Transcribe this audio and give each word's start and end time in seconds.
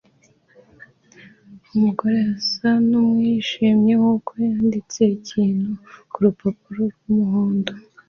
Umugore 1.75 2.17
asa 2.35 2.71
nuwishimye 2.89 3.93
nkuko 3.99 4.31
yanditse 4.47 5.01
ikintu 5.17 5.69
kurupapuro 6.13 6.81
rwumuhondo 6.93 7.71